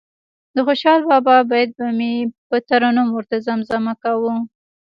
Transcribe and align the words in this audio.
د 0.55 0.57
خوشال 0.67 0.99
بابا 1.09 1.37
بیت 1.51 1.69
به 1.77 1.87
مې 1.97 2.13
په 2.49 2.57
ترنم 2.67 3.07
ورته 3.11 3.35
زمزمه 3.47 3.93
کاوه. 4.03 4.35